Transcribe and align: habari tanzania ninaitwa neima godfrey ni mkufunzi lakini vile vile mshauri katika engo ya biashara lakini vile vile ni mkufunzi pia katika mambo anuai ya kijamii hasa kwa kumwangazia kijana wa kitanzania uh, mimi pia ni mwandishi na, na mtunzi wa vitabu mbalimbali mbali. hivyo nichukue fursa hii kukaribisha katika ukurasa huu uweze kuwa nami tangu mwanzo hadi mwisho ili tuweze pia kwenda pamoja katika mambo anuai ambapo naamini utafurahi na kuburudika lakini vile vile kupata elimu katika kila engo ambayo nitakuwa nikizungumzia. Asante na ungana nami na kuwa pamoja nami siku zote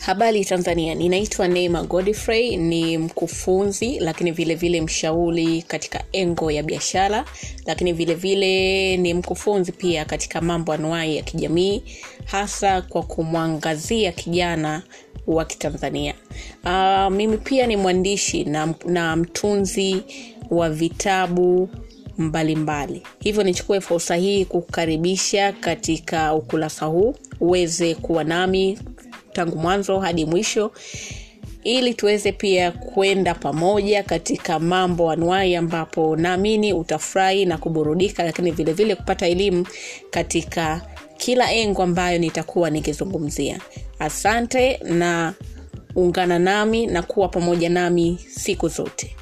habari 0.00 0.44
tanzania 0.44 0.94
ninaitwa 0.94 1.48
neima 1.48 1.82
godfrey 1.82 2.56
ni 2.56 2.98
mkufunzi 2.98 3.98
lakini 4.00 4.32
vile 4.32 4.54
vile 4.54 4.80
mshauri 4.80 5.62
katika 5.62 6.04
engo 6.12 6.50
ya 6.50 6.62
biashara 6.62 7.24
lakini 7.66 7.92
vile 7.92 8.14
vile 8.14 8.96
ni 8.96 9.14
mkufunzi 9.14 9.72
pia 9.72 10.04
katika 10.04 10.40
mambo 10.40 10.72
anuai 10.72 11.16
ya 11.16 11.22
kijamii 11.22 11.82
hasa 12.24 12.82
kwa 12.82 13.02
kumwangazia 13.02 14.12
kijana 14.12 14.82
wa 15.26 15.44
kitanzania 15.44 16.14
uh, 16.64 17.12
mimi 17.12 17.38
pia 17.38 17.66
ni 17.66 17.76
mwandishi 17.76 18.44
na, 18.44 18.74
na 18.86 19.16
mtunzi 19.16 20.02
wa 20.50 20.70
vitabu 20.70 21.68
mbalimbali 22.18 22.56
mbali. 22.92 23.02
hivyo 23.20 23.42
nichukue 23.42 23.80
fursa 23.80 24.14
hii 24.16 24.44
kukaribisha 24.44 25.52
katika 25.52 26.34
ukurasa 26.34 26.86
huu 26.86 27.14
uweze 27.40 27.94
kuwa 27.94 28.24
nami 28.24 28.78
tangu 29.44 29.56
mwanzo 29.58 29.98
hadi 30.00 30.24
mwisho 30.24 30.72
ili 31.64 31.94
tuweze 31.94 32.32
pia 32.32 32.72
kwenda 32.72 33.34
pamoja 33.34 34.02
katika 34.02 34.58
mambo 34.58 35.10
anuai 35.10 35.56
ambapo 35.56 36.16
naamini 36.16 36.72
utafurahi 36.72 37.44
na 37.44 37.58
kuburudika 37.58 38.22
lakini 38.24 38.50
vile 38.50 38.72
vile 38.72 38.94
kupata 38.94 39.26
elimu 39.26 39.66
katika 40.10 40.82
kila 41.16 41.52
engo 41.52 41.82
ambayo 41.82 42.18
nitakuwa 42.18 42.70
nikizungumzia. 42.70 43.60
Asante 43.98 44.76
na 44.84 45.34
ungana 45.96 46.38
nami 46.38 46.86
na 46.86 47.02
kuwa 47.02 47.28
pamoja 47.28 47.68
nami 47.68 48.18
siku 48.28 48.68
zote 48.68 49.16